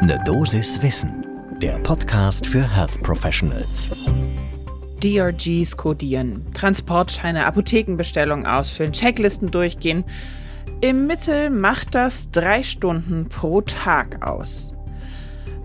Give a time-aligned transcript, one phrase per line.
[0.00, 1.26] Ne Dosis Wissen,
[1.60, 3.90] der Podcast für Health Professionals.
[5.02, 10.04] DRGs kodieren, Transportscheine, Apothekenbestellungen ausfüllen, Checklisten durchgehen.
[10.80, 14.72] Im Mittel macht das drei Stunden pro Tag aus.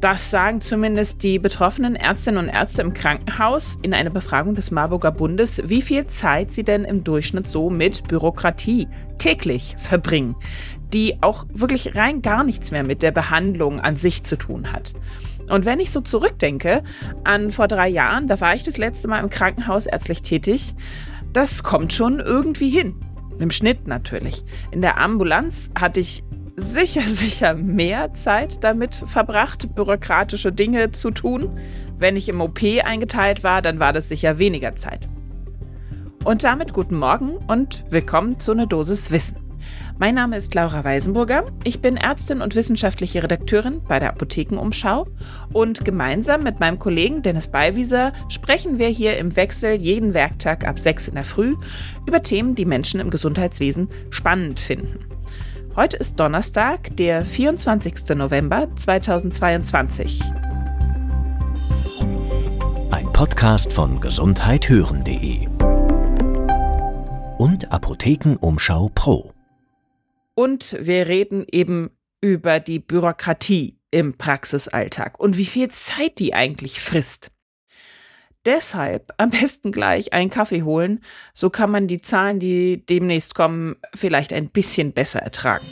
[0.00, 5.10] Das sagen zumindest die betroffenen Ärztinnen und Ärzte im Krankenhaus in einer Befragung des Marburger
[5.10, 10.36] Bundes, wie viel Zeit sie denn im Durchschnitt so mit Bürokratie täglich verbringen,
[10.92, 14.92] die auch wirklich rein gar nichts mehr mit der Behandlung an sich zu tun hat.
[15.48, 16.82] Und wenn ich so zurückdenke
[17.24, 20.74] an vor drei Jahren, da war ich das letzte Mal im Krankenhaus ärztlich tätig,
[21.32, 22.96] das kommt schon irgendwie hin.
[23.38, 24.44] Im Schnitt natürlich.
[24.70, 26.22] In der Ambulanz hatte ich
[26.56, 31.58] sicher, sicher mehr Zeit damit verbracht, bürokratische Dinge zu tun.
[31.98, 35.08] Wenn ich im OP eingeteilt war, dann war das sicher weniger Zeit.
[36.24, 39.38] Und damit guten Morgen und willkommen zu einer Dosis Wissen.
[39.98, 41.44] Mein Name ist Laura Weisenburger.
[41.64, 45.06] Ich bin Ärztin und wissenschaftliche Redakteurin bei der Apothekenumschau.
[45.52, 50.78] Und gemeinsam mit meinem Kollegen Dennis Beiwieser sprechen wir hier im Wechsel jeden Werktag ab
[50.78, 51.54] 6 in der Früh
[52.06, 55.05] über Themen, die Menschen im Gesundheitswesen spannend finden.
[55.76, 58.16] Heute ist Donnerstag, der 24.
[58.16, 60.22] November 2022.
[62.90, 65.46] Ein Podcast von gesundheithören.de
[67.36, 69.34] und Apothekenumschau Pro.
[70.34, 71.90] Und wir reden eben
[72.22, 77.30] über die Bürokratie im Praxisalltag und wie viel Zeit die eigentlich frisst.
[78.46, 81.00] Deshalb am besten gleich einen Kaffee holen,
[81.34, 85.66] so kann man die Zahlen, die demnächst kommen, vielleicht ein bisschen besser ertragen.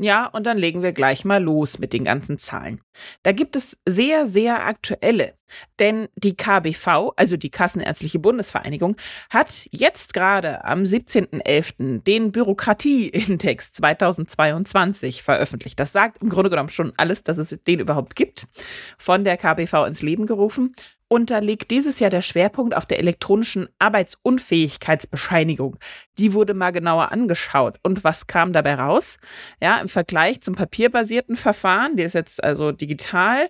[0.00, 2.80] Ja, und dann legen wir gleich mal los mit den ganzen Zahlen.
[3.24, 5.34] Da gibt es sehr, sehr aktuelle.
[5.80, 8.96] Denn die KBV, also die Kassenärztliche Bundesvereinigung,
[9.30, 12.02] hat jetzt gerade am 17.11.
[12.02, 15.80] den Bürokratieindex 2022 veröffentlicht.
[15.80, 18.46] Das sagt im Grunde genommen schon alles, dass es den überhaupt gibt,
[18.98, 20.74] von der KBV ins Leben gerufen.
[21.08, 25.78] Und da liegt dieses Jahr der Schwerpunkt auf der elektronischen Arbeitsunfähigkeitsbescheinigung.
[26.18, 27.78] Die wurde mal genauer angeschaut.
[27.82, 29.16] Und was kam dabei raus?
[29.60, 33.48] Ja, im Vergleich zum papierbasierten Verfahren, der ist jetzt also digital,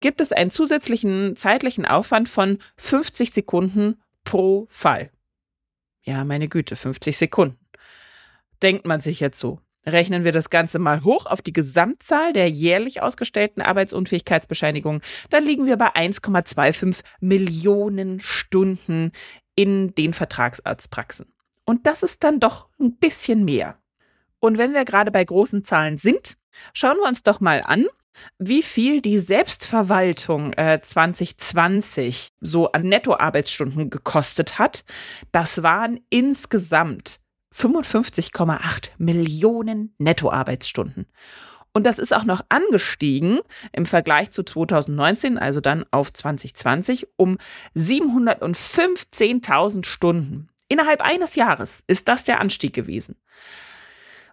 [0.00, 5.10] gibt es einen zusätzlichen zeitlichen Aufwand von 50 Sekunden pro Fall.
[6.02, 7.58] Ja, meine Güte, 50 Sekunden.
[8.62, 9.60] Denkt man sich jetzt so.
[9.86, 15.66] Rechnen wir das Ganze mal hoch auf die Gesamtzahl der jährlich ausgestellten Arbeitsunfähigkeitsbescheinigungen, dann liegen
[15.66, 19.12] wir bei 1,25 Millionen Stunden
[19.54, 21.26] in den Vertragsarztpraxen.
[21.64, 23.78] Und das ist dann doch ein bisschen mehr.
[24.38, 26.36] Und wenn wir gerade bei großen Zahlen sind,
[26.72, 27.86] schauen wir uns doch mal an,
[28.38, 34.84] wie viel die Selbstverwaltung äh, 2020 so an Nettoarbeitsstunden gekostet hat.
[35.32, 37.20] Das waren insgesamt
[37.54, 41.06] 55,8 Millionen Nettoarbeitsstunden.
[41.72, 43.40] Und das ist auch noch angestiegen
[43.72, 47.38] im Vergleich zu 2019, also dann auf 2020, um
[47.76, 50.48] 715.000 Stunden.
[50.68, 53.16] Innerhalb eines Jahres ist das der Anstieg gewesen.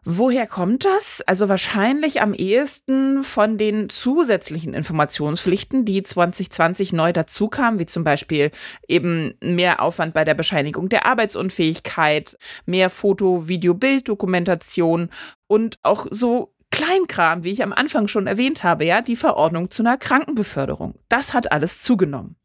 [0.03, 1.22] Woher kommt das?
[1.28, 8.50] Also wahrscheinlich am ehesten von den zusätzlichen Informationspflichten, die 2020 neu dazukamen, wie zum Beispiel
[8.88, 12.35] eben mehr Aufwand bei der Bescheinigung der Arbeitsunfähigkeit,
[12.66, 15.09] mehr Foto, Video, Bilddokumentation
[15.47, 19.84] und auch so Kleinkram, wie ich am Anfang schon erwähnt habe, ja, die Verordnung zu
[19.84, 20.95] einer Krankenbeförderung.
[21.09, 22.38] Das hat alles zugenommen.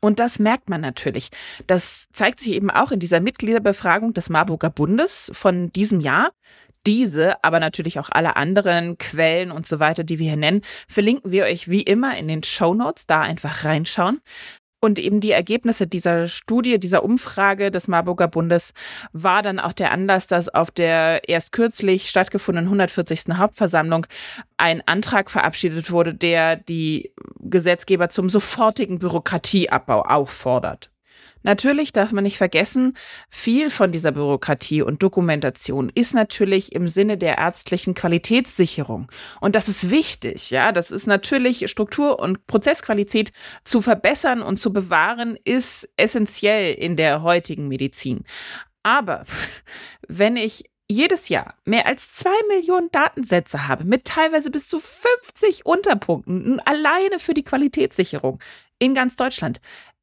[0.00, 1.30] Und das merkt man natürlich.
[1.66, 6.30] Das zeigt sich eben auch in dieser Mitgliederbefragung des Marburger Bundes von diesem Jahr.
[6.86, 11.32] Diese, aber natürlich auch alle anderen Quellen und so weiter, die wir hier nennen, verlinken
[11.32, 13.06] wir euch wie immer in den Show Notes.
[13.06, 14.20] Da einfach reinschauen.
[14.80, 18.74] Und eben die Ergebnisse dieser Studie, dieser Umfrage des Marburger Bundes
[19.12, 23.36] war dann auch der Anlass, dass auf der erst kürzlich stattgefundenen 140.
[23.36, 24.06] Hauptversammlung
[24.56, 30.90] ein Antrag verabschiedet wurde, der die Gesetzgeber zum sofortigen Bürokratieabbau auffordert.
[31.42, 32.96] Natürlich darf man nicht vergessen,
[33.28, 39.10] viel von dieser Bürokratie und Dokumentation ist natürlich im Sinne der ärztlichen Qualitätssicherung.
[39.40, 40.72] Und das ist wichtig, ja.
[40.72, 43.32] Das ist natürlich Struktur- und Prozessqualität
[43.64, 48.24] zu verbessern und zu bewahren, ist essentiell in der heutigen Medizin.
[48.82, 49.24] Aber
[50.08, 55.66] wenn ich jedes Jahr mehr als zwei Millionen Datensätze habe, mit teilweise bis zu 50
[55.66, 58.40] Unterpunkten, alleine für die Qualitätssicherung
[58.78, 59.60] in ganz Deutschland,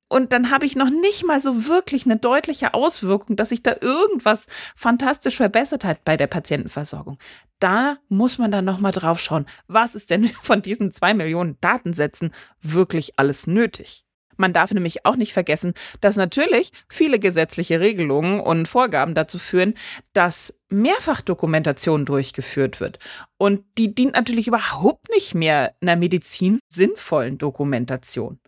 [0.08, 3.76] und dann habe ich noch nicht mal so wirklich eine deutliche Auswirkung, dass sich da
[3.82, 7.18] irgendwas fantastisch verbessert hat bei der Patientenversorgung.
[7.60, 12.32] Da muss man dann nochmal drauf schauen, was ist denn von diesen zwei Millionen Datensätzen
[12.62, 14.04] wirklich alles nötig?
[14.38, 19.76] Man darf nämlich auch nicht vergessen, dass natürlich viele gesetzliche Regelungen und Vorgaben dazu führen,
[20.14, 23.00] dass Mehrfachdokumentation durchgeführt wird.
[23.38, 28.40] Und die dient natürlich überhaupt nicht mehr einer Medizin sinnvollen Dokumentation.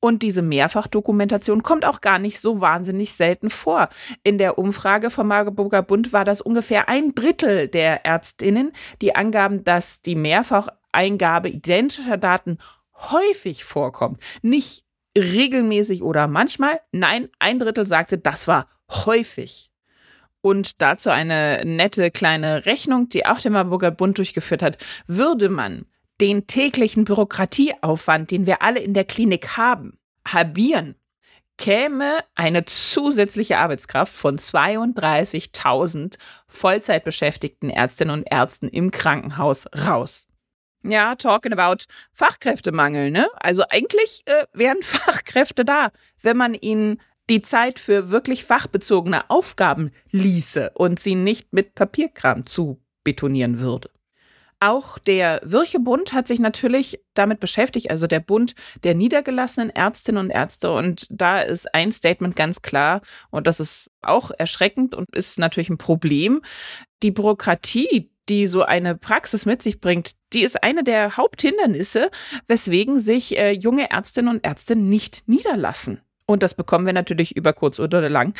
[0.00, 3.90] Und diese Mehrfachdokumentation kommt auch gar nicht so wahnsinnig selten vor.
[4.24, 9.62] In der Umfrage vom Marburger Bund war das ungefähr ein Drittel der Ärztinnen, die angaben,
[9.62, 12.58] dass die Mehrfacheingabe identischer Daten
[12.94, 14.20] häufig vorkommt.
[14.40, 14.84] Nicht
[15.16, 16.80] regelmäßig oder manchmal.
[16.92, 19.70] Nein, ein Drittel sagte, das war häufig.
[20.40, 24.78] Und dazu eine nette kleine Rechnung, die auch der Marburger Bund durchgeführt hat.
[25.06, 25.84] Würde man
[26.20, 30.94] den täglichen Bürokratieaufwand, den wir alle in der Klinik haben, halbieren,
[31.56, 36.16] käme eine zusätzliche Arbeitskraft von 32.000
[36.48, 40.26] Vollzeitbeschäftigten Ärztinnen und Ärzten im Krankenhaus raus.
[40.82, 41.84] Ja, talking about
[42.14, 43.28] Fachkräftemangel, ne?
[43.34, 45.92] Also eigentlich äh, wären Fachkräfte da,
[46.22, 52.46] wenn man ihnen die Zeit für wirklich fachbezogene Aufgaben ließe und sie nicht mit Papierkram
[52.46, 53.90] zu betonieren würde.
[54.62, 58.54] Auch der Wirchebund hat sich natürlich damit beschäftigt, also der Bund
[58.84, 60.70] der niedergelassenen Ärztinnen und Ärzte.
[60.70, 65.70] Und da ist ein Statement ganz klar, und das ist auch erschreckend und ist natürlich
[65.70, 66.42] ein Problem.
[67.02, 72.10] Die Bürokratie, die so eine Praxis mit sich bringt, die ist eine der Haupthindernisse,
[72.46, 76.02] weswegen sich äh, junge Ärztinnen und Ärzte nicht niederlassen.
[76.26, 78.34] Und das bekommen wir natürlich über kurz oder lang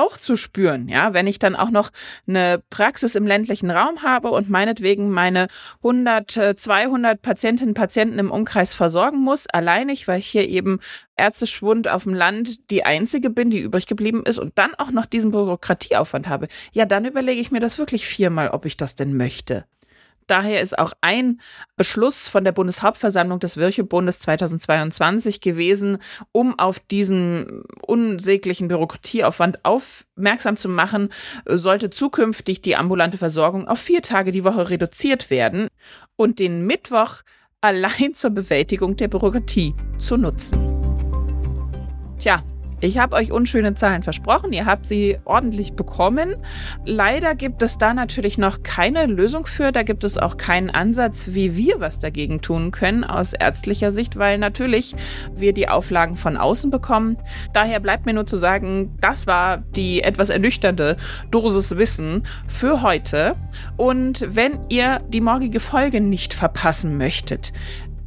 [0.00, 1.90] auch zu spüren, ja, wenn ich dann auch noch
[2.26, 5.48] eine Praxis im ländlichen Raum habe und meinetwegen meine
[5.78, 10.80] 100, 200 Patientinnen und Patienten im Umkreis versorgen muss, alleinig, weil ich hier eben
[11.16, 15.06] Ärzteschwund auf dem Land die einzige bin, die übrig geblieben ist und dann auch noch
[15.06, 19.16] diesen Bürokratieaufwand habe, ja, dann überlege ich mir das wirklich viermal, ob ich das denn
[19.16, 19.64] möchte.
[20.26, 21.40] Daher ist auch ein
[21.76, 25.98] Beschluss von der Bundeshauptversammlung des Wirchebundes 2022 gewesen,
[26.32, 31.10] um auf diesen unsäglichen Bürokratieaufwand aufmerksam zu machen,
[31.46, 35.68] sollte zukünftig die ambulante Versorgung auf vier Tage die Woche reduziert werden
[36.16, 37.22] und den Mittwoch
[37.60, 40.58] allein zur Bewältigung der Bürokratie zu nutzen.
[42.18, 42.42] Tja,
[42.80, 46.36] ich habe euch unschöne Zahlen versprochen, ihr habt sie ordentlich bekommen.
[46.84, 51.30] Leider gibt es da natürlich noch keine Lösung für, da gibt es auch keinen Ansatz,
[51.32, 54.94] wie wir was dagegen tun können aus ärztlicher Sicht, weil natürlich
[55.34, 57.16] wir die Auflagen von außen bekommen.
[57.52, 60.96] Daher bleibt mir nur zu sagen, das war die etwas ernüchternde
[61.30, 63.36] Dosis Wissen für heute.
[63.76, 67.52] Und wenn ihr die morgige Folge nicht verpassen möchtet,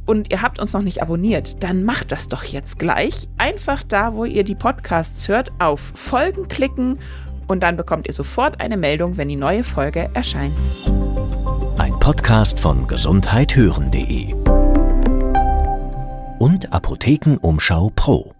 [0.06, 3.28] und ihr habt uns noch nicht abonniert, dann macht das doch jetzt gleich.
[3.38, 6.98] Einfach da, wo ihr die Podcasts hört, auf Folgen klicken
[7.46, 10.54] und dann bekommt ihr sofort eine Meldung, wenn die neue Folge erscheint.
[11.78, 14.34] Ein Podcast von gesundheithören.de
[16.38, 18.32] und Apothekenumschau Pro.